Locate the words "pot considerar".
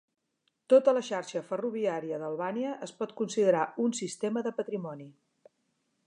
3.01-3.67